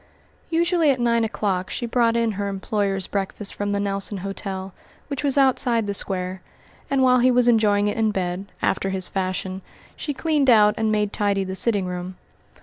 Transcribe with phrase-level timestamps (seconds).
[0.49, 4.73] Usually at nine o'clock she brought in her employer's breakfast from the Nelson Hotel,
[5.09, 6.41] which was outside the Square,
[6.89, 9.61] and while he was enjoying it in bed, after his fashion,
[9.95, 12.15] she cleaned out and made tidy the sitting room.